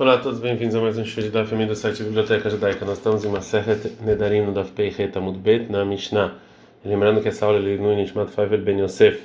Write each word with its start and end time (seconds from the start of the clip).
Olá 0.00 0.14
a 0.14 0.18
todos, 0.18 0.40
bem-vindos 0.40 0.74
a 0.74 0.80
mais 0.80 0.96
um 0.96 1.04
show 1.04 1.22
da 1.28 1.44
família 1.44 1.74
do 1.74 1.76
site 1.76 2.02
Biblioteca 2.02 2.48
Judaica. 2.48 2.86
Nós 2.86 2.96
estamos 2.96 3.22
em 3.22 3.28
uma 3.28 3.42
serra 3.42 3.78
Nedarim 4.00 4.40
no 4.40 4.50
Daf 4.50 4.72
Pei 4.72 4.90
Amud 5.14 5.38
Bet 5.38 5.70
na 5.70 5.84
Mishnah. 5.84 6.36
Lembrando 6.82 7.20
que 7.20 7.28
essa 7.28 7.44
aula 7.44 7.58
é 7.58 7.76
no 7.76 7.94
Nishmat 7.94 8.30
Faivel 8.30 8.62
Ben 8.62 8.80
Yosef. 8.80 9.20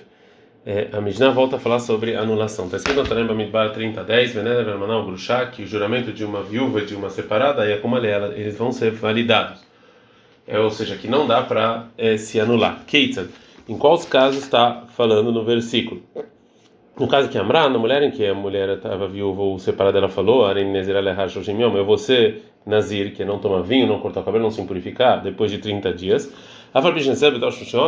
É, 0.65 0.89
a 0.91 0.99
Mishnah 0.99 1.29
volta 1.29 1.55
a 1.55 1.59
falar 1.59 1.79
sobre 1.79 2.17
anulação. 2.17 2.65
Está 2.65 2.75
escrito 2.75 2.97
no 2.97 3.07
Tanem 3.07 3.25
Bamidbar 3.25 3.71
30:10, 3.71 4.33
Veneder 4.33 4.65
Vermanal 4.65 5.05
Grushá, 5.05 5.45
que 5.45 5.63
o 5.63 5.65
juramento 5.65 6.11
de 6.11 6.25
uma 6.25 6.43
viúva 6.43 6.81
e 6.81 6.85
de 6.85 6.93
uma 6.93 7.09
separada, 7.09 7.65
e 7.71 7.77
como 7.77 7.95
ela, 7.95 8.37
eles 8.37 8.57
vão 8.57 8.73
ser 8.73 8.91
validados. 8.91 9.61
É, 10.45 10.59
ou 10.59 10.69
seja, 10.71 10.97
que 10.97 11.07
não 11.07 11.25
dá 11.25 11.41
para 11.41 11.87
é, 11.97 12.17
se 12.17 12.37
anular. 12.37 12.83
Keitzad, 12.85 13.29
em 13.69 13.77
quais 13.77 14.03
casos 14.03 14.43
está 14.43 14.83
falando 14.89 15.31
no 15.31 15.45
versículo? 15.45 16.03
No 16.97 17.07
caso 17.09 17.27
que 17.27 17.37
Amra, 17.37 17.67
na 17.67 17.77
mulher 17.77 18.03
em 18.03 18.11
que 18.11 18.25
a 18.25 18.33
mulher 18.33 18.69
estava 18.69 19.05
viúva 19.07 19.41
ou 19.41 19.59
separada, 19.59 19.97
ela 19.97 20.07
falou: 20.07 20.49
Eu 20.49 21.85
vou 21.85 21.97
ser 21.97 22.43
Nazir, 22.65 23.13
que 23.13 23.25
não 23.25 23.37
toma 23.37 23.61
vinho, 23.61 23.85
não 23.85 23.99
cortar 23.99 24.21
o 24.21 24.23
cabelo, 24.23 24.45
não 24.45 24.51
se 24.51 24.63
purificar, 24.63 25.21
depois 25.21 25.51
de 25.51 25.57
30 25.57 25.93
dias. 25.93 26.31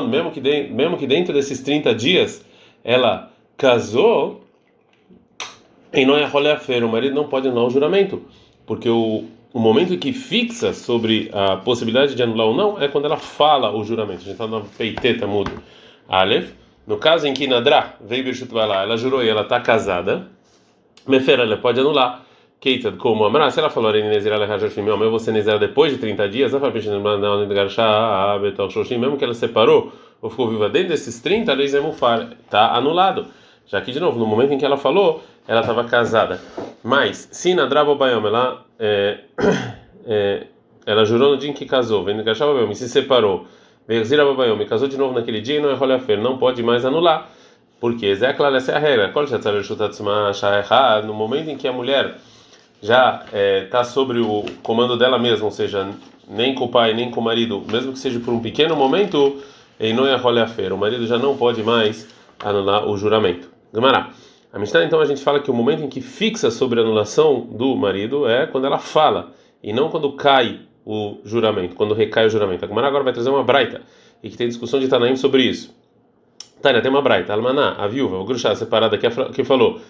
Mesmo 0.09 0.31
que, 0.31 0.41
de, 0.41 0.63
mesmo 0.69 0.97
que 0.97 1.07
dentro 1.07 1.33
desses 1.33 1.61
30 1.61 1.95
dias 1.95 2.45
ela 2.83 3.31
casou, 3.57 4.41
em 5.93 6.05
Noia 6.05 6.29
o 6.29 6.87
marido 6.89 7.15
não 7.15 7.27
pode 7.27 7.47
anular 7.47 7.67
o 7.67 7.69
juramento, 7.69 8.21
porque 8.65 8.89
o, 8.89 9.23
o 9.53 9.59
momento 9.59 9.97
que 9.97 10.13
fixa 10.13 10.73
sobre 10.73 11.29
a 11.33 11.57
possibilidade 11.57 12.13
de 12.13 12.23
anular 12.23 12.47
ou 12.47 12.55
não 12.55 12.81
é 12.81 12.87
quando 12.87 13.05
ela 13.05 13.17
fala 13.17 13.75
o 13.75 13.83
juramento. 13.83 14.19
A 14.19 14.23
gente 14.23 14.31
está 14.31 14.47
no 14.47 14.65
Peiteta 14.77 15.25
mudo. 15.25 15.51
Aleph. 16.09 16.66
No 16.87 16.97
caso 16.97 17.27
em 17.27 17.33
que 17.33 17.45
Nadra 17.47 17.95
veio 17.99 18.23
Birshut 18.23 18.53
lá, 18.53 18.83
ela 18.83 18.95
jurou 18.95 19.21
e 19.21 19.27
ela 19.27 19.41
está 19.41 19.59
casada, 19.59 20.29
Mefera, 21.05 21.43
ela 21.43 21.57
pode 21.57 21.79
anular. 21.79 22.23
Keitad, 22.59 22.97
como 22.97 23.23
Amra, 23.23 23.51
se 23.51 23.59
ela 23.59 23.69
falou 23.69 23.91
eu 23.95 25.11
vou 25.11 25.19
ser 25.19 25.31
Nezera 25.31 25.59
depois 25.59 25.91
de 25.91 25.99
30 25.99 26.29
dias, 26.29 26.53
mesmo 28.97 29.17
que 29.17 29.23
ela 29.23 29.33
separou 29.33 29.91
ou 30.19 30.29
ficou 30.29 30.49
viva 30.49 30.67
dentro 30.67 30.89
desses 30.89 31.21
30, 31.21 31.55
está 32.43 32.73
anulado. 32.73 33.27
Já 33.67 33.79
que, 33.81 33.91
de 33.91 33.99
novo, 33.99 34.17
no 34.17 34.25
momento 34.25 34.53
em 34.53 34.57
que 34.57 34.65
ela 34.65 34.77
falou, 34.77 35.21
ela 35.47 35.59
estava 35.61 35.83
casada. 35.83 36.41
Mas, 36.83 37.29
se 37.31 37.53
Nadra 37.53 37.83
Bobayom, 37.83 38.25
ela, 38.25 38.65
é, 38.79 39.19
é, 40.05 40.47
ela 40.85 41.05
jurou 41.05 41.31
no 41.31 41.37
dia 41.37 41.51
em 41.51 41.53
que 41.53 41.65
casou, 41.65 42.03
que 42.23 42.29
se 42.75 42.89
separou 42.89 43.45
Verzira 43.87 44.25
Babayomi 44.25 44.65
casou 44.65 44.87
de 44.87 44.97
novo 44.97 45.13
naquele 45.13 45.39
dia 45.39 45.57
e 45.57 45.61
não 45.61 45.69
é 45.69 45.73
rolefer, 45.73 46.19
não 46.19 46.37
pode 46.37 46.61
mais 46.61 46.83
anular. 46.83 47.29
Porque 47.79 48.13
Zé 48.15 48.33
claro, 48.33 48.55
essa 48.55 48.71
é 48.71 48.75
a 48.75 48.79
regra. 48.79 49.13
No 51.05 51.13
momento 51.13 51.49
em 51.49 51.55
que 51.55 51.67
a 51.67 51.71
mulher 51.71 52.15
já 52.81 53.23
está 53.63 53.79
é, 53.79 53.83
sobre 53.83 54.19
o 54.19 54.43
comando 54.61 54.97
dela 54.97 55.17
mesma, 55.17 55.45
ou 55.45 55.51
seja, 55.51 55.87
nem 56.27 56.53
com 56.53 56.65
o 56.65 56.69
pai 56.69 56.93
nem 56.93 57.09
com 57.09 57.21
o 57.21 57.23
marido, 57.23 57.63
mesmo 57.71 57.93
que 57.93 57.99
seja 57.99 58.19
por 58.19 58.33
um 58.33 58.39
pequeno 58.39 58.75
momento, 58.75 59.41
e 59.79 59.93
não 59.93 60.05
é 60.05 60.15
rolefer, 60.15 60.73
o 60.73 60.77
marido 60.77 61.05
já 61.07 61.17
não 61.17 61.37
pode 61.37 61.63
mais 61.63 62.07
anular 62.39 62.87
o 62.87 62.97
juramento. 62.97 63.49
Gamará. 63.71 64.09
A 64.51 64.59
Mishnah, 64.59 64.85
então, 64.85 64.99
a 64.99 65.05
gente 65.05 65.21
fala 65.21 65.39
que 65.39 65.51
o 65.51 65.53
momento 65.53 65.83
em 65.83 65.89
que 65.89 66.01
fixa 66.01 66.49
sobre 66.49 66.79
a 66.79 66.83
anulação 66.83 67.41
do 67.41 67.75
marido 67.75 68.27
é 68.27 68.47
quando 68.47 68.65
ela 68.65 68.79
fala, 68.79 69.31
e 69.61 69.71
não 69.71 69.89
quando 69.89 70.11
cai 70.13 70.61
o 70.87 71.19
juramento, 71.25 71.75
quando 71.75 71.93
recai 71.93 72.25
o 72.25 72.29
juramento. 72.29 72.63
A 72.63 72.67
Gemara 72.67 72.87
agora 72.87 73.03
vai 73.03 73.11
trazer 73.11 73.29
uma 73.29 73.43
braita 73.43 73.81
e 74.23 74.29
que 74.29 74.37
tem 74.37 74.47
discussão 74.47 74.79
de 74.79 74.87
Tanaim 74.87 75.17
sobre 75.17 75.43
isso. 75.43 75.75
Tânia, 76.61 76.81
tem 76.81 76.89
uma 76.89 77.01
braita. 77.01 77.33
Almaná, 77.33 77.75
a 77.77 77.87
viúva, 77.87 78.17
o 78.17 78.23
gruxá 78.23 78.55
separada 78.55 78.97
que, 78.97 79.05
que 79.33 79.43
falou. 79.43 79.81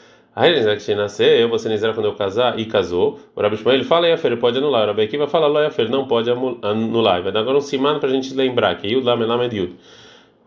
que 0.84 0.96
nascer, 0.96 1.40
eu 1.40 1.50
vou 1.50 1.60
ser 1.60 1.80
quando 1.94 2.08
eu 2.08 2.16
casar 2.16 2.60
e 2.60 2.66
casou. 2.66 3.20
O 3.36 3.42
Rabi 3.42 3.58
Shmuel 3.58 3.84
fala 3.84 4.08
Yafer, 4.08 4.36
pode 4.38 4.58
anular. 4.58 4.86
O 4.86 4.88
Rabi 4.88 5.04
Akiva 5.04 5.28
fala 5.28 5.62
Yafer, 5.66 5.88
não 5.88 6.08
pode 6.08 6.32
anular. 6.32 7.22
Vai 7.22 7.32
dar 7.32 7.42
agora 7.42 7.60
um 7.60 7.62
simano 7.62 8.00
para 8.00 8.10
a 8.10 8.12
gente 8.12 8.34
lembrar 8.34 8.76
que 8.76 8.88
Yud 8.88 9.06
Lam 9.06 9.22
Elam 9.22 9.44
Yud. 9.44 9.76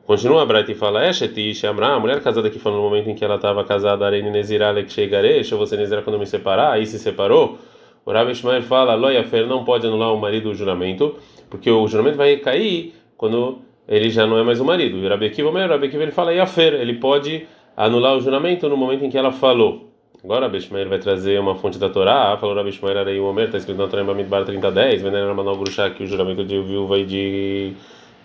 Continua 0.04 0.42
a 0.42 0.46
Braita 0.46 0.72
e 0.72 0.74
fala 0.74 1.06
Esheti 1.08 1.54
Shamra, 1.54 1.94
a 1.94 2.00
mulher 2.00 2.20
casada 2.20 2.50
que 2.50 2.58
falou 2.58 2.82
no 2.82 2.88
momento 2.88 3.08
em 3.08 3.14
que 3.14 3.24
ela 3.24 3.36
estava 3.36 3.62
casada, 3.62 4.04
Arene 4.04 4.28
Nezirale 4.28 4.82
Kshegaresh, 4.82 5.52
eu 5.52 5.56
vou 5.56 5.68
ser 5.68 5.78
quando 6.02 6.14
eu 6.14 6.18
me 6.18 6.26
separar, 6.26 6.72
aí 6.72 6.84
se 6.84 6.98
separou. 6.98 7.56
O 8.04 8.12
Rabi 8.12 8.32
Ishmael 8.32 8.62
fala, 8.62 8.94
Loyafer 8.94 9.46
não 9.46 9.64
pode 9.64 9.86
anular 9.86 10.12
o 10.12 10.18
marido 10.18 10.50
o 10.50 10.54
juramento, 10.54 11.16
porque 11.48 11.70
o 11.70 11.86
juramento 11.86 12.16
vai 12.16 12.36
cair 12.36 12.94
quando 13.16 13.58
ele 13.86 14.08
já 14.08 14.26
não 14.26 14.38
é 14.38 14.42
mais 14.42 14.60
o 14.60 14.64
marido. 14.64 14.96
O 14.96 15.08
Rabi 15.08 15.26
Akiva, 15.26 15.48
o 15.48 15.52
Rabi 15.52 15.86
Akiva 15.86 16.02
ele 16.02 16.12
fala, 16.12 16.32
Yafer, 16.32 16.74
ele 16.74 16.94
pode 16.94 17.46
anular 17.76 18.16
o 18.16 18.20
juramento 18.20 18.68
no 18.68 18.76
momento 18.76 19.04
em 19.04 19.10
que 19.10 19.18
ela 19.18 19.32
falou. 19.32 19.90
Agora 20.22 20.46
Rabi 20.46 20.58
Ishmael 20.58 20.88
vai 20.88 20.98
trazer 20.98 21.40
uma 21.40 21.54
fonte 21.54 21.78
da 21.78 21.88
Torá, 21.88 22.36
falou 22.38 22.54
Rabi 22.54 22.70
aí 23.06 23.18
o 23.18 23.24
Omer, 23.24 23.46
está 23.46 23.56
escrito 23.58 23.78
na 23.78 23.88
Torá 23.88 24.02
em 24.02 24.06
Bamidbar 24.06 24.44
3010, 24.44 25.02
Venera 25.02 25.32
Manal 25.32 25.56
Grushá, 25.56 25.88
que 25.90 26.04
o 26.04 26.06
juramento 26.06 26.44
de 26.44 26.60
viúva 26.60 26.98
e 26.98 27.06
de 27.06 27.72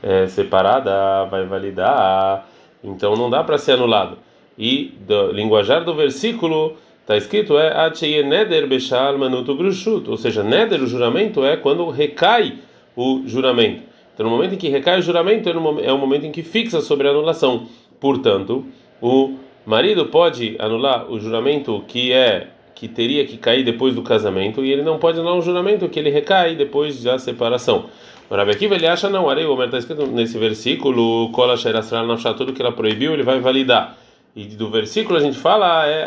é, 0.04 0.28
separada 0.28 1.26
vai 1.26 1.46
validar, 1.46 2.48
então 2.84 3.16
não 3.16 3.30
dá 3.30 3.44
para 3.44 3.58
ser 3.58 3.74
anulado. 3.74 4.18
E 4.58 4.94
do 5.00 5.32
linguajar 5.32 5.84
do 5.86 5.94
versículo 5.94 6.76
Está 7.06 7.16
escrito 7.16 7.56
é 7.60 8.24
neder 8.24 8.66
bechal 8.66 9.16
manuto 9.16 9.54
grushut, 9.54 10.10
ou 10.10 10.18
seja, 10.18 10.42
neder 10.42 10.82
o 10.82 10.88
juramento 10.88 11.46
é 11.46 11.56
quando 11.56 11.88
recai 11.92 12.56
o 12.96 13.22
juramento. 13.28 13.84
Então, 14.12 14.26
no 14.26 14.32
momento 14.32 14.56
em 14.56 14.58
que 14.58 14.70
recai 14.70 14.98
o 14.98 15.04
juramento 15.04 15.48
é, 15.48 15.86
é 15.86 15.94
o 15.94 16.00
momento 16.00 16.26
em 16.26 16.32
que 16.32 16.42
fixa 16.42 16.82
sobre 16.82 17.08
a 17.08 17.12
anulação. 17.12 17.68
Portanto, 18.00 18.66
o 19.00 19.36
marido 19.68 20.08
pode 20.08 20.56
anular 20.58 21.06
o 21.08 21.20
juramento 21.20 21.84
que 21.88 22.12
é 22.12 22.48
que 22.74 22.88
teria 22.88 23.24
que 23.24 23.38
cair 23.38 23.64
depois 23.64 23.94
do 23.94 24.02
casamento 24.02 24.66
e 24.66 24.72
ele 24.72 24.82
não 24.82 24.98
pode 24.98 25.20
anular 25.20 25.38
o 25.38 25.44
juramento 25.44 25.88
que 25.88 26.00
ele 26.00 26.10
recai 26.10 26.56
depois 26.56 27.04
da 27.04 27.20
separação. 27.20 27.86
O 28.28 28.34
Rabi 28.36 28.50
Akiva 28.50 28.74
ele 28.74 28.88
acha 28.88 29.12
não, 29.12 29.30
Arei, 29.30 29.46
o 29.46 29.64
está 29.64 29.78
escrito 29.78 30.08
nesse 30.08 30.40
versículo, 30.40 31.30
Kola 31.32 31.56
Shairasral 31.56 32.08
Nafsha, 32.08 32.34
tudo 32.34 32.52
que 32.52 32.64
ela 32.64 32.72
proibiu, 32.72 33.14
ele 33.14 33.22
vai 33.22 33.40
validar. 33.40 33.96
E 34.36 34.46
do 34.46 34.70
versículo 34.70 35.18
a 35.18 35.22
gente 35.22 35.38
fala 35.38 35.88
é 35.88 36.06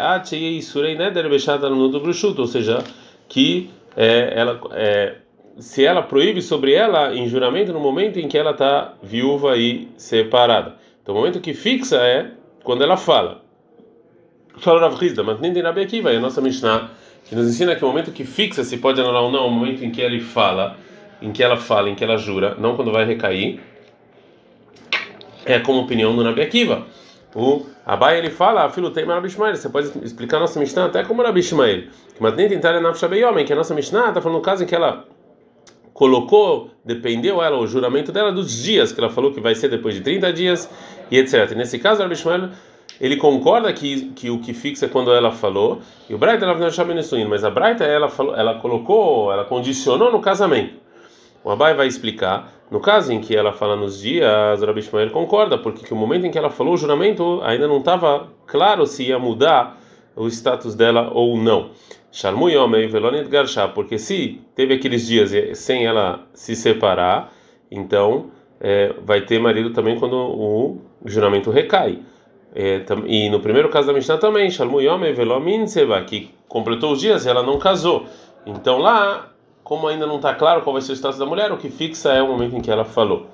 ou 2.42 2.46
seja, 2.46 2.84
que 3.26 3.70
é, 3.96 4.32
ela, 4.36 4.60
é, 4.72 5.14
se 5.58 5.84
ela 5.84 6.02
proíbe 6.02 6.42
sobre 6.42 6.74
ela 6.74 7.14
em 7.14 7.26
juramento 7.26 7.72
no 7.72 7.80
momento 7.80 8.18
em 8.18 8.28
que 8.28 8.36
ela 8.36 8.50
está 8.50 8.94
viúva 9.02 9.56
e 9.56 9.88
separada. 9.96 10.74
Então 11.02 11.14
o 11.14 11.18
momento 11.18 11.40
que 11.40 11.54
fixa 11.54 11.96
é 11.96 12.30
quando 12.62 12.84
ela 12.84 12.98
fala. 12.98 13.42
Fala 14.58 14.80
Rav 14.80 15.02
Hizda, 15.02 15.22
mas 15.22 15.40
nem 15.40 15.58
Rabi 15.58 15.80
Akiva, 15.80 16.12
é 16.12 16.16
a 16.16 16.20
nossa 16.20 16.40
Mishnah, 16.40 16.90
que 17.24 17.34
nos 17.34 17.48
ensina 17.48 17.76
que 17.76 17.84
o 17.84 17.88
momento 17.88 18.12
que 18.12 18.24
fixa 18.24 18.62
se 18.62 18.76
pode 18.76 19.00
anular 19.00 19.22
ou 19.22 19.30
não, 19.30 19.46
o 19.46 19.50
momento 19.50 19.84
em 19.84 19.90
que 19.90 20.00
ele 20.00 20.20
fala, 20.20 20.76
em 21.22 21.32
que 21.32 21.42
ela 21.42 21.56
fala, 21.56 21.88
em 21.88 21.94
que 21.94 22.04
ela 22.04 22.18
jura, 22.18 22.56
não 22.58 22.76
quando 22.76 22.92
vai 22.92 23.04
recair, 23.06 23.60
é 25.46 25.58
como 25.60 25.80
opinião 25.80 26.14
do 26.14 26.22
Rabi 26.22 26.42
Akiva. 26.42 26.86
O 27.34 27.66
Abai 27.84 28.18
ele 28.18 28.30
fala, 28.30 28.68
filho 28.70 28.90
tem 28.90 29.04
Rabi 29.04 29.28
Ishmael, 29.28 29.54
você 29.54 29.68
pode 29.68 29.92
explicar 30.02 30.38
a 30.38 30.40
nossa 30.40 30.58
Mishnah 30.58 30.86
até 30.86 31.04
como 31.04 31.22
Rabi 31.22 31.40
Ishmael. 31.40 31.84
Mas 32.18 32.34
nem 32.34 32.48
tentar 32.48 32.74
é 32.74 32.80
Nafshabei 32.80 33.22
homem, 33.24 33.44
que 33.44 33.52
a 33.52 33.56
nossa 33.56 33.74
Mishnah 33.74 34.08
está 34.08 34.20
falando 34.20 34.38
no 34.38 34.42
caso 34.42 34.64
em 34.64 34.66
que 34.66 34.74
ela 34.74 35.04
colocou, 35.92 36.70
dependeu 36.84 37.42
ela, 37.42 37.58
o 37.58 37.66
juramento 37.66 38.12
dela 38.12 38.32
dos 38.32 38.62
dias, 38.62 38.92
que 38.92 39.00
ela 39.00 39.10
falou 39.10 39.32
que 39.32 39.40
vai 39.40 39.54
ser 39.54 39.68
depois 39.68 39.94
de 39.94 40.00
30 40.00 40.32
dias 40.32 40.70
e 41.10 41.18
etc. 41.18 41.52
nesse 41.56 41.78
caso, 41.78 42.02
Rabi 42.02 42.14
Ishmael, 42.14 42.50
ele 43.00 43.16
concorda 43.16 43.72
que, 43.72 44.10
que 44.10 44.30
o 44.30 44.40
que 44.40 44.54
fixa 44.54 44.86
é 44.86 44.88
quando 44.88 45.12
ela 45.12 45.30
falou, 45.30 45.80
e 46.08 46.14
o 46.14 46.18
Braita 46.18 46.44
ela 46.44 46.70
chama 46.70 46.94
mas 47.28 47.44
a 47.44 47.50
Braita 47.50 47.84
ela 47.84 48.08
falou, 48.08 48.34
ela 48.34 48.58
colocou, 48.58 49.32
ela 49.32 49.44
condicionou 49.44 50.10
no 50.10 50.20
casamento. 50.20 50.74
O 51.44 51.50
Abai 51.50 51.74
vai 51.74 51.86
explicar 51.86 52.52
no 52.70 52.80
caso 52.80 53.12
em 53.12 53.20
que 53.20 53.34
ela 53.34 53.52
fala 53.52 53.76
nos 53.76 54.00
dias, 54.00 54.62
Rabi 54.62 54.80
Ishmael 54.80 55.10
concorda, 55.10 55.56
porque 55.56 55.86
que 55.86 55.92
o 55.92 55.96
momento 55.96 56.26
em 56.26 56.30
que 56.30 56.38
ela 56.38 56.50
falou 56.50 56.74
o 56.74 56.76
juramento 56.76 57.40
ainda 57.42 57.66
não 57.66 57.78
estava 57.78 58.28
claro 58.46 58.86
se 58.86 59.04
ia 59.04 59.18
mudar 59.18 59.80
o 60.14 60.26
status 60.28 60.74
dela 60.74 61.10
ou 61.14 61.36
não. 61.36 61.70
Shalmu 62.12 62.50
Yomei 62.50 62.86
Velonit 62.86 63.28
Garsha, 63.28 63.68
porque 63.68 63.98
se 63.98 64.40
teve 64.54 64.74
aqueles 64.74 65.06
dias 65.06 65.58
sem 65.58 65.86
ela 65.86 66.26
se 66.34 66.54
separar, 66.54 67.32
então 67.70 68.30
é, 68.60 68.94
vai 69.02 69.22
ter 69.22 69.38
marido 69.38 69.70
também 69.70 69.98
quando 69.98 70.16
o 70.16 70.78
juramento 71.06 71.50
recai. 71.50 72.00
É, 72.54 72.82
e 73.06 73.30
no 73.30 73.40
primeiro 73.40 73.68
caso 73.68 73.86
da 73.86 73.92
Mishnah 73.92 74.18
também, 74.18 74.50
Shalmu 74.50 74.80
Yomei 74.80 75.12
Velomin 75.12 75.66
Seba, 75.66 76.02
que 76.02 76.30
completou 76.48 76.92
os 76.92 77.00
dias 77.00 77.24
e 77.24 77.28
ela 77.28 77.42
não 77.42 77.58
casou. 77.58 78.06
Então 78.44 78.78
lá 78.78 79.30
como 79.68 79.86
ainda 79.86 80.06
não 80.06 80.16
está 80.16 80.34
claro 80.34 80.62
qual 80.62 80.72
vai 80.72 80.80
ser 80.80 80.92
o 80.92 80.96
status 80.96 81.18
da 81.18 81.26
mulher, 81.26 81.52
o 81.52 81.58
que 81.58 81.68
fixa 81.68 82.10
é 82.10 82.22
o 82.22 82.26
momento 82.26 82.56
em 82.56 82.60
que 82.62 82.70
ela 82.70 82.86
falou. 82.86 83.26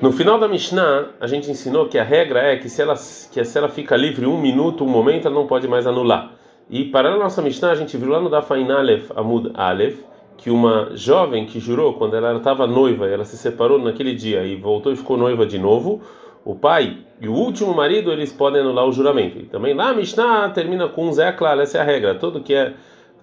No 0.00 0.10
final 0.10 0.38
da 0.38 0.48
Mishnah, 0.48 1.10
a 1.20 1.26
gente 1.26 1.50
ensinou 1.50 1.86
que 1.88 1.98
a 1.98 2.02
regra 2.02 2.40
é 2.40 2.56
que 2.56 2.70
se 2.70 2.80
ela, 2.80 2.94
que 2.94 3.44
se 3.44 3.58
ela 3.58 3.68
fica 3.68 3.94
livre 3.96 4.24
um 4.24 4.40
minuto, 4.40 4.82
um 4.82 4.88
momento, 4.88 5.26
ela 5.26 5.34
não 5.34 5.46
pode 5.46 5.68
mais 5.68 5.86
anular. 5.86 6.32
E 6.70 6.86
para 6.86 7.12
a 7.12 7.18
nossa 7.18 7.42
Mishnah, 7.42 7.72
a 7.72 7.74
gente 7.74 7.94
viu 7.98 8.08
lá 8.08 8.18
no 8.18 8.30
Dafain 8.30 8.66
Aleph, 8.70 9.10
Amud 9.14 9.50
Aleph, 9.52 9.98
que 10.38 10.50
uma 10.50 10.96
jovem 10.96 11.44
que 11.44 11.60
jurou 11.60 11.92
quando 11.92 12.16
ela 12.16 12.34
estava 12.38 12.66
noiva, 12.66 13.06
ela 13.06 13.26
se 13.26 13.36
separou 13.36 13.78
naquele 13.78 14.14
dia 14.14 14.42
e 14.42 14.56
voltou 14.56 14.90
e 14.90 14.96
ficou 14.96 15.18
noiva 15.18 15.44
de 15.44 15.58
novo, 15.58 16.00
o 16.46 16.54
pai 16.54 16.96
e 17.20 17.28
o 17.28 17.34
último 17.34 17.74
marido 17.74 18.10
eles 18.10 18.32
podem 18.32 18.62
anular 18.62 18.86
o 18.86 18.92
juramento. 18.92 19.38
E 19.38 19.42
também 19.42 19.74
lá 19.74 19.90
a 19.90 19.94
Mishnah 19.94 20.48
termina 20.48 20.88
com 20.88 21.08
um 21.08 21.12
Zé 21.12 21.30
claro, 21.30 21.60
essa 21.60 21.76
é 21.76 21.80
a 21.82 21.84
regra. 21.84 22.14
Todo 22.14 22.40
que 22.40 22.54
é 22.54 22.72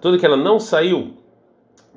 tudo 0.00 0.16
que 0.16 0.24
ela 0.24 0.36
não 0.36 0.60
saiu 0.60 1.20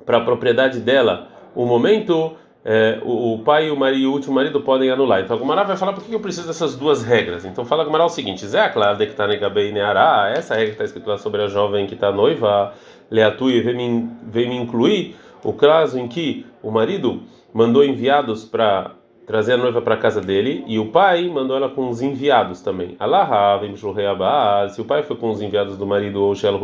para 0.06 0.18
a 0.18 0.20
propriedade 0.20 0.80
dela, 0.80 1.28
o 1.54 1.66
momento 1.66 2.36
é, 2.64 2.98
o, 3.04 3.34
o, 3.34 3.38
pai 3.40 3.68
e 3.68 3.70
o, 3.70 3.76
marido, 3.76 4.08
o 4.08 4.12
último 4.12 4.34
marido 4.34 4.60
podem 4.60 4.90
anular. 4.90 5.20
Então 5.20 5.36
a 5.36 5.38
vai 5.68 5.76
falar 5.76 5.92
por 5.92 6.02
que 6.02 6.12
eu 6.12 6.18
preciso 6.18 6.46
dessas 6.48 6.74
duas 6.74 7.02
regras. 7.04 7.44
Então 7.44 7.64
fala 7.64 7.84
a 7.84 7.86
o 8.06 8.08
seguinte: 8.08 8.44
Zé, 8.44 8.68
claro, 8.70 8.98
de 8.98 9.06
que 9.06 9.12
está 9.12 9.26
neará, 9.72 10.32
essa 10.34 10.54
regra 10.54 10.72
está 10.72 10.84
escrita 10.84 11.10
lá 11.10 11.18
sobre 11.18 11.42
a 11.42 11.46
jovem 11.46 11.86
que 11.86 11.94
está 11.94 12.10
noiva, 12.10 12.72
leatu 13.10 13.50
e 13.50 13.60
veio 13.60 13.76
me, 13.76 14.10
veio 14.24 14.48
me 14.48 14.56
incluir 14.56 15.14
o 15.44 15.52
caso 15.52 15.98
em 15.98 16.08
que 16.08 16.44
o 16.60 16.70
marido 16.72 17.22
mandou 17.54 17.84
enviados 17.84 18.44
para 18.44 18.96
trazer 19.26 19.54
a 19.54 19.56
noiva 19.56 19.80
para 19.80 19.94
a 19.94 19.98
casa 19.98 20.20
dele 20.20 20.64
e 20.66 20.78
o 20.78 20.86
pai 20.86 21.28
mandou 21.28 21.56
ela 21.56 21.68
com 21.68 21.88
os 21.88 22.02
enviados 22.02 22.62
também. 22.62 22.96
Allah, 22.98 23.58
se 24.68 24.80
o 24.80 24.84
pai 24.84 25.04
foi 25.04 25.16
com 25.16 25.30
os 25.30 25.40
enviados 25.40 25.76
do 25.76 25.86
marido 25.86 26.20
ou 26.20 26.34
Shel 26.34 26.58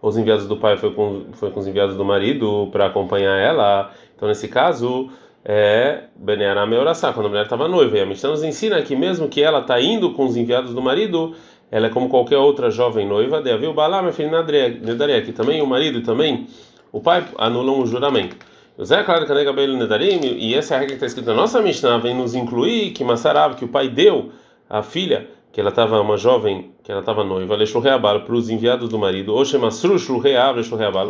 os 0.00 0.16
enviados 0.16 0.46
do 0.46 0.56
pai 0.56 0.76
foi 0.76 0.92
com, 0.92 1.26
foi 1.32 1.50
com 1.50 1.60
os 1.60 1.66
enviados 1.66 1.96
do 1.96 2.04
marido 2.04 2.68
para 2.70 2.86
acompanhar 2.86 3.36
ela. 3.38 3.90
Então, 4.14 4.28
nesse 4.28 4.48
caso, 4.48 5.10
é 5.44 6.04
Beneará 6.16 6.66
Meorassá, 6.66 7.12
quando 7.12 7.26
a 7.26 7.28
mulher 7.28 7.44
estava 7.44 7.68
noiva. 7.68 7.96
E 7.96 8.00
a 8.00 8.06
Mishnah 8.06 8.30
nos 8.30 8.42
ensina 8.42 8.82
que, 8.82 8.96
mesmo 8.96 9.28
que 9.28 9.42
ela 9.42 9.60
está 9.60 9.80
indo 9.80 10.12
com 10.12 10.24
os 10.24 10.36
enviados 10.36 10.74
do 10.74 10.82
marido, 10.82 11.34
ela 11.70 11.86
é 11.86 11.90
como 11.90 12.08
qualquer 12.08 12.38
outra 12.38 12.70
jovem 12.70 13.06
noiva. 13.06 13.40
Deve 13.40 13.66
o 13.66 13.72
Balá, 13.72 14.00
minha 14.00 14.12
filha 14.12 14.30
Nedaria, 14.30 15.22
que 15.22 15.32
também 15.32 15.62
o 15.62 15.66
marido 15.66 15.98
e 15.98 16.02
também 16.02 16.46
o 16.92 17.00
pai 17.00 17.24
anulam 17.38 17.80
o 17.80 17.86
juramento. 17.86 18.36
Zé, 18.82 19.02
claro 19.04 19.24
que 19.24 19.32
Nedarim, 19.32 20.20
e 20.22 20.54
essa 20.54 20.74
é 20.74 20.78
regra 20.78 20.88
que 20.88 20.94
está 20.96 21.06
escrita 21.06 21.30
na 21.30 21.40
nossa 21.40 21.62
Mishnah, 21.62 21.96
vem 21.98 22.14
nos 22.14 22.34
incluir 22.34 22.90
que 22.90 23.02
Massarav, 23.02 23.54
que 23.54 23.64
o 23.64 23.68
pai 23.68 23.88
deu 23.88 24.30
a 24.68 24.82
filha 24.82 25.28
que 25.56 25.60
ela 25.62 25.70
estava 25.70 25.98
uma 26.02 26.18
jovem, 26.18 26.70
que 26.84 26.92
ela 26.92 27.00
estava 27.00 27.24
noiva, 27.24 27.54
para 28.20 28.34
os 28.34 28.50
enviados 28.50 28.90
do 28.90 28.98
marido, 28.98 29.32
ou 29.32 29.42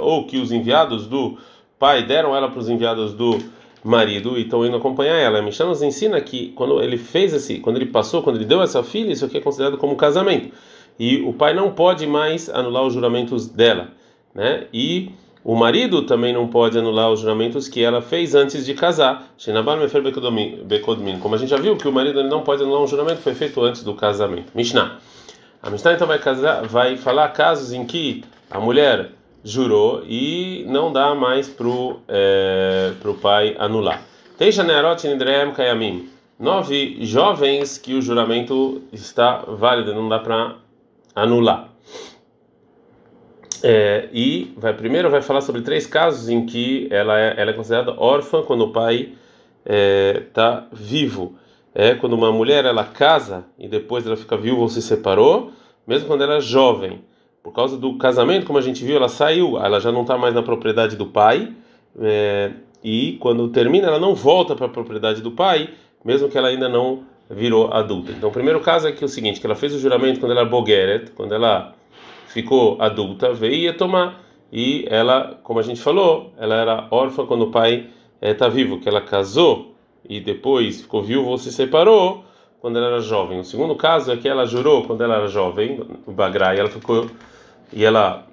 ou 0.05 0.25
que 0.25 0.39
os 0.39 0.53
enviados 0.53 1.09
do 1.09 1.37
pai 1.81 2.05
deram 2.05 2.33
ela 2.33 2.49
para 2.49 2.61
os 2.61 2.69
enviados 2.69 3.13
do 3.13 3.41
marido 3.83 4.39
e 4.39 4.43
estão 4.43 4.65
indo 4.65 4.77
acompanhar 4.77 5.17
ela. 5.17 5.43
Mishnah 5.43 5.67
nos 5.67 5.83
ensina 5.83 6.21
que 6.21 6.53
quando 6.53 6.81
ele 6.81 6.97
fez 6.97 7.35
esse, 7.35 7.59
quando 7.59 7.75
ele 7.75 7.87
passou, 7.87 8.23
quando 8.23 8.37
ele 8.37 8.45
deu 8.45 8.63
essa 8.63 8.85
filha, 8.85 9.11
isso 9.11 9.25
aqui 9.25 9.39
é 9.39 9.41
considerado 9.41 9.79
como 9.79 9.97
casamento. 9.97 10.55
E 10.97 11.23
o 11.23 11.33
pai 11.33 11.53
não 11.53 11.73
pode 11.73 12.07
mais 12.07 12.49
anular 12.49 12.85
os 12.85 12.95
juramentos 12.95 13.49
dela, 13.49 13.89
né? 14.33 14.69
E 14.73 15.11
o 15.49 15.55
marido 15.55 16.03
também 16.03 16.33
não 16.33 16.49
pode 16.49 16.77
anular 16.77 17.09
os 17.13 17.21
juramentos 17.21 17.69
que 17.69 17.81
ela 17.81 18.03
fez 18.03 18.35
antes 18.35 18.67
de 18.67 18.75
casar. 18.75 19.33
Como 21.21 21.35
a 21.37 21.39
gente 21.39 21.49
já 21.51 21.57
viu 21.57 21.77
que 21.77 21.87
o 21.87 21.93
marido 21.93 22.25
não 22.25 22.43
pode 22.43 22.65
anular 22.65 22.83
um 22.83 22.87
juramento 22.89 23.19
que 23.19 23.23
foi 23.23 23.35
feito 23.37 23.63
antes 23.63 23.85
do 23.85 23.95
casamento. 23.95 24.51
Mishnah. 24.57 24.99
A 25.63 25.71
Mishnah 25.71 25.93
então 25.93 26.05
vai, 26.05 26.19
casar, 26.19 26.67
vai 26.67 26.97
falar 26.97 27.29
casos 27.29 27.73
em 27.73 27.85
que 27.85 28.25
a 28.51 28.59
mulher 28.59 29.13
jurou 29.45 30.03
e 30.09 30.65
não 30.67 30.93
dá 30.93 31.15
mais 31.15 31.49
pro 31.49 32.01
é, 32.09 32.95
pro 33.01 33.15
pai 33.15 33.55
anular. 33.57 34.03
Teisha 34.37 34.65
Nearot 34.65 35.07
Nidrem 35.07 35.53
Kayamim. 35.53 36.09
Nove 36.41 36.99
jovens 37.03 37.79
que 37.79 37.95
o 37.95 38.03
juramento 38.03 38.83
está 38.93 39.45
válido, 39.47 39.95
não 39.95 40.09
dá 40.09 40.19
para 40.19 40.57
anular. 41.15 41.75
É, 43.69 44.09
e 44.13 44.55
vai 44.57 44.73
primeiro 44.73 45.11
vai 45.11 45.21
falar 45.21 45.41
sobre 45.41 45.61
três 45.61 45.89
casos 45.89 46.29
em 46.29 46.47
que 46.47 46.87
ela 46.89 47.19
é, 47.19 47.35
ela 47.37 47.51
é 47.51 47.53
considerada 47.53 47.97
órfã 47.99 48.41
quando 48.45 48.61
o 48.61 48.71
pai 48.71 49.15
está 49.65 50.69
é, 50.71 50.77
vivo. 50.77 51.35
É 51.75 51.93
quando 51.97 52.13
uma 52.13 52.31
mulher 52.31 52.65
ela 52.65 52.85
casa 52.85 53.45
e 53.59 53.67
depois 53.67 54.07
ela 54.07 54.17
fica 54.17 54.37
viúva 54.37 54.63
ou 54.63 54.69
se 54.69 54.81
separou, 54.81 55.51
mesmo 55.85 56.07
quando 56.07 56.23
ela 56.23 56.37
é 56.37 56.41
jovem. 56.41 57.01
Por 57.43 57.53
causa 57.53 57.77
do 57.77 57.99
casamento, 57.99 58.47
como 58.47 58.57
a 58.57 58.63
gente 58.63 58.85
viu, 58.85 58.95
ela 58.95 59.09
saiu, 59.09 59.59
ela 59.59 59.81
já 59.81 59.91
não 59.91 60.03
está 60.03 60.17
mais 60.17 60.33
na 60.33 60.45
propriedade 60.45 60.95
do 60.95 61.07
pai. 61.07 61.53
É, 62.01 62.53
e 62.85 63.17
quando 63.19 63.49
termina, 63.49 63.89
ela 63.89 63.99
não 63.99 64.15
volta 64.15 64.55
para 64.55 64.67
a 64.67 64.69
propriedade 64.69 65.21
do 65.21 65.33
pai, 65.33 65.71
mesmo 66.05 66.29
que 66.29 66.39
ela 66.39 66.47
ainda 66.47 66.69
não 66.69 67.03
virou 67.29 67.73
adulta. 67.73 68.12
Então, 68.12 68.29
o 68.29 68.33
primeiro 68.33 68.61
caso 68.61 68.87
é 68.87 68.93
é 68.93 69.05
o 69.05 69.09
seguinte, 69.09 69.41
que 69.41 69.47
ela 69.47 69.57
fez 69.57 69.75
o 69.75 69.79
juramento 69.81 70.21
quando 70.21 70.31
ela 70.31 70.43
era 70.43 70.49
bogueret, 70.49 71.11
quando 71.17 71.35
ela 71.35 71.75
ficou 72.37 72.77
adulta, 72.79 73.33
veio 73.33 73.75
tomar. 73.75 74.23
E 74.53 74.85
ela, 74.91 75.38
como 75.43 75.59
a 75.59 75.62
gente 75.62 75.81
falou, 75.81 76.33
ela 76.37 76.55
era 76.55 76.87
órfã 76.91 77.25
quando 77.25 77.47
o 77.47 77.50
pai 77.50 77.88
está 78.21 78.47
eh, 78.47 78.50
vivo, 78.50 78.79
que 78.79 78.88
ela 78.88 79.00
casou 79.00 79.75
e 80.09 80.21
depois 80.21 80.83
ficou 80.83 81.03
viúva 81.03 81.31
ou 81.31 81.38
se 81.38 81.50
separou 81.50 82.25
quando 82.61 82.77
ela 82.77 82.88
era 82.88 83.00
jovem. 83.00 83.41
O 83.41 83.44
segundo 83.44 83.75
caso 83.75 84.12
é 84.12 84.17
que 84.19 84.29
ela 84.29 84.44
jurou 84.44 84.85
quando 84.85 85.03
ela 85.03 85.17
era 85.17 85.29
jovem, 85.29 85.81
o 86.06 86.12
Bagra, 86.12 86.55
e 86.55 86.59
ela 86.59 86.69
ficou 86.69 87.06
e 87.73 87.85
ela 87.85 88.27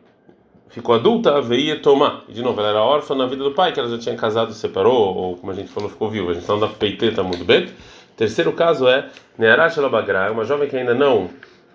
ficou 0.67 0.95
adulta, 0.95 1.41
veio 1.41 1.81
tomar. 1.81 2.23
E 2.27 2.33
de 2.33 2.41
novo, 2.41 2.59
ela 2.59 2.69
era 2.69 2.81
órfã 2.81 3.15
na 3.15 3.25
vida 3.25 3.43
do 3.43 3.51
pai, 3.51 3.71
que 3.71 3.79
ela 3.79 3.89
já 3.89 3.97
tinha 3.97 4.15
casado 4.15 4.51
separou, 4.53 5.15
ou 5.15 5.37
como 5.37 5.51
a 5.51 5.55
gente 5.55 5.69
falou, 5.69 5.89
ficou 5.89 6.09
viúva. 6.09 6.31
A 6.31 6.33
gente 6.35 6.47
não 6.47 6.59
dá 6.59 6.67
peiteta 6.67 7.23
muito 7.23 7.45
bem. 7.45 7.69
Terceiro 8.17 8.51
caso 8.51 8.87
é 8.87 9.07
Nearash 9.37 9.77
Bagra, 9.89 10.31
uma 10.31 10.43
jovem 10.43 10.67
que 10.67 10.75
ainda 10.75 10.93
não 10.93 11.29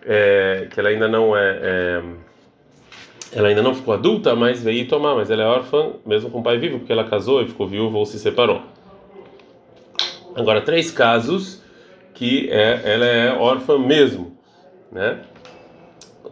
é, 0.05 0.69
que 0.71 0.79
ela 0.79 0.89
ainda 0.89 1.09
não 1.09 1.37
é, 1.37 1.59
é, 1.63 2.03
ela 3.33 3.49
ainda 3.49 3.63
não 3.63 3.75
ficou 3.75 3.95
adulta, 3.95 4.35
mas 4.35 4.63
veio 4.63 4.89
tomar, 4.89 5.15
mas 5.15 5.31
ela 5.31 5.43
é 5.43 5.47
órfã 5.47 5.93
mesmo 6.07 6.31
com 6.31 6.41
o 6.41 6.43
pai 6.43 6.59
vivo, 6.59 6.79
porque 6.79 6.93
ela 6.93 7.05
casou 7.05 7.43
e 7.43 7.47
ficou 7.47 7.67
viúva 7.67 7.99
ou 7.99 8.07
se 8.07 8.19
separou. 8.19 8.63
Agora 10.35 10.61
três 10.61 10.91
casos 10.91 11.63
que 12.15 12.49
é, 12.51 12.81
ela 12.85 13.05
é 13.05 13.33
órfã 13.33 13.79
mesmo, 13.79 14.37
né? 14.91 15.21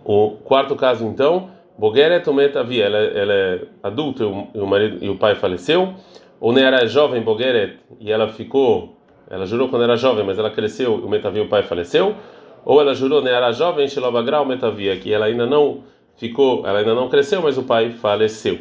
O 0.04 0.36
quarto 0.44 0.74
caso 0.76 1.04
então, 1.04 1.50
Bogueret 1.76 2.24
Tometavi, 2.24 2.80
ela, 2.80 2.98
ela 2.98 3.32
é 3.32 3.60
adulta 3.82 4.22
e 4.22 4.60
o, 4.60 4.66
marido 4.66 5.04
e 5.04 5.08
o 5.08 5.16
pai 5.16 5.34
faleceu, 5.34 5.94
ou 6.40 6.52
nem 6.52 6.64
era 6.64 6.86
jovem 6.86 7.22
Bogueret 7.22 7.78
e 8.00 8.10
ela 8.10 8.28
ficou, 8.28 8.96
ela 9.28 9.44
jurou 9.44 9.68
quando 9.68 9.82
era 9.82 9.96
jovem, 9.96 10.24
mas 10.24 10.38
ela 10.38 10.50
cresceu 10.50 10.94
o 10.94 11.08
Metavi 11.08 11.40
o 11.40 11.48
pai 11.48 11.62
faleceu 11.62 12.14
ou 12.66 12.80
ela 12.80 12.94
jurou, 12.94 13.22
né, 13.22 13.30
era 13.30 13.52
jovem, 13.52 13.86
Shilobagrau 13.86 14.44
Metavia, 14.44 14.96
que 14.96 15.12
ela 15.12 15.26
ainda 15.26 15.46
não 15.46 15.84
ficou, 16.16 16.66
ela 16.66 16.80
ainda 16.80 16.94
não 16.94 17.08
cresceu, 17.08 17.40
mas 17.40 17.56
o 17.56 17.62
pai 17.62 17.90
faleceu. 17.90 18.58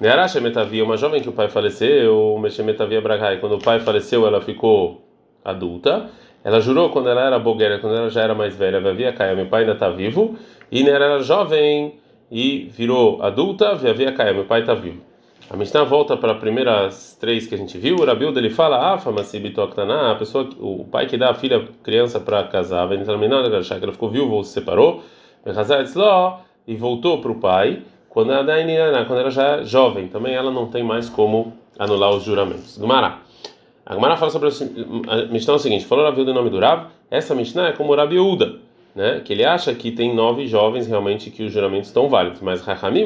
Nearasha 0.00 0.40
Metavia, 0.40 0.84
uma 0.84 0.96
jovem 0.96 1.20
que 1.20 1.28
o 1.28 1.32
pai 1.32 1.48
faleceu, 1.48 2.40
Metavia 2.64 3.00
Bragai, 3.00 3.38
quando 3.38 3.56
o 3.56 3.58
pai 3.58 3.80
faleceu, 3.80 4.24
ela 4.24 4.40
ficou 4.40 5.02
adulta. 5.44 6.10
Ela 6.44 6.60
jurou 6.60 6.90
quando 6.90 7.08
ela 7.08 7.22
era 7.22 7.38
bogueira, 7.38 7.80
quando 7.80 7.96
ela 7.96 8.08
já 8.08 8.22
era 8.22 8.36
mais 8.36 8.54
velha, 8.54 8.80
Vavia 8.80 9.12
Caia, 9.12 9.34
meu 9.34 9.46
pai 9.46 9.62
ainda 9.62 9.72
está 9.72 9.90
vivo. 9.90 10.36
E 10.70 10.84
Nera 10.84 11.04
era 11.06 11.18
jovem 11.18 11.94
e 12.30 12.70
virou 12.70 13.20
adulta, 13.20 13.74
Vavia 13.74 14.12
Caia, 14.12 14.32
meu 14.32 14.44
pai 14.44 14.60
está 14.60 14.74
vivo. 14.74 15.02
A 15.50 15.56
Mishnah 15.58 15.84
volta 15.84 16.16
para 16.16 16.32
as 16.32 16.38
primeiras 16.38 17.16
três 17.20 17.46
que 17.46 17.54
a 17.54 17.58
gente 17.58 17.76
viu. 17.76 17.96
O 17.96 18.04
Rabilda 18.04 18.40
ele 18.40 18.48
fala: 18.48 18.94
Ah, 18.94 18.98
Famasibitoktaná, 18.98 20.12
a 20.12 20.14
pessoa, 20.14 20.48
o 20.58 20.84
pai 20.84 21.06
que 21.06 21.18
dá 21.18 21.30
a 21.30 21.34
filha 21.34 21.68
criança 21.82 22.18
para 22.18 22.44
casar, 22.44 22.86
vai 22.86 22.96
entrar 22.96 23.18
que 23.18 23.84
ela 23.84 23.92
ficou 23.92 24.08
viúva 24.08 24.34
ou 24.34 24.44
se 24.44 24.52
separou, 24.52 25.02
e 26.66 26.74
voltou 26.74 27.20
para 27.20 27.30
o 27.30 27.34
pai 27.34 27.82
quando 28.08 28.32
ela, 28.32 29.04
quando 29.04 29.18
ela 29.18 29.30
já 29.30 29.58
é 29.58 29.64
jovem. 29.64 30.08
Também 30.08 30.34
ela 30.34 30.50
não 30.50 30.68
tem 30.68 30.82
mais 30.82 31.10
como 31.10 31.52
anular 31.78 32.10
os 32.10 32.24
juramentos. 32.24 32.78
Gumará. 32.78 33.18
A 33.84 33.94
Gumará 33.94 34.16
fala 34.16 34.30
sobre 34.30 34.48
a 34.48 35.26
Mishnah 35.26 35.52
é 35.52 35.56
o 35.56 35.58
seguinte: 35.58 35.84
falou 35.84 36.06
Rabilda 36.06 36.30
o 36.30 36.34
nome 36.34 36.48
do 36.48 36.58
Rav, 36.58 36.86
essa 37.10 37.34
Mishnah 37.34 37.68
é 37.68 37.72
como 37.72 37.92
o 37.92 37.96
Rabiuda 37.96 38.64
né, 38.94 39.20
que 39.24 39.32
ele 39.32 39.44
acha 39.44 39.74
que 39.74 39.90
tem 39.90 40.14
nove 40.14 40.46
jovens 40.46 40.86
realmente 40.86 41.30
que 41.30 41.42
os 41.42 41.52
juramentos 41.52 41.88
estão 41.88 42.08
válidos, 42.08 42.40
mas 42.40 42.60
Rahamim 42.60 43.04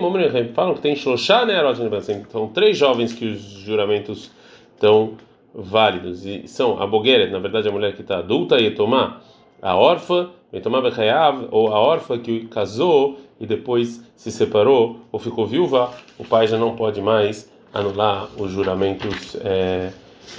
falam 0.55 0.75
que 0.75 0.81
tem 0.81 0.95
Shoshá 0.95 1.47
Nearot 1.47 1.81
então 2.11 2.49
três 2.49 2.77
jovens 2.77 3.13
que 3.13 3.27
os 3.27 3.41
juramentos 3.41 4.31
estão 4.75 5.15
válidos, 5.55 6.27
e 6.27 6.47
são 6.47 6.81
a 6.81 6.87
Bogueret, 6.87 7.31
na 7.31 7.39
verdade 7.39 7.69
a 7.69 7.73
mulher 7.73 7.95
que 7.95 8.03
está 8.03 8.19
adulta, 8.19 8.61
e 8.61 8.71
tomar 8.71 9.23
a 9.61 9.77
órfã, 9.77 10.31
Yetomá 10.55 10.81
Bechayav, 10.81 11.49
ou 11.51 11.69
a 11.69 11.79
órfã 11.79 12.19
que 12.19 12.47
casou 12.47 13.19
e 13.41 13.47
depois 13.47 14.03
se 14.17 14.31
separou 14.31 15.01
ou 15.13 15.19
ficou 15.19 15.47
viúva, 15.47 15.91
o 16.19 16.25
pai 16.25 16.47
já 16.47 16.57
não 16.57 16.77
pode 16.77 17.01
mais 17.01 17.51
anular 17.73 18.29
os 18.37 18.51
juramentos, 18.51 19.37
é, 19.45 19.91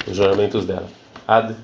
os 0.07 0.15
juramentos 0.15 0.65
dela. 0.65 0.87
Ad 1.27 1.55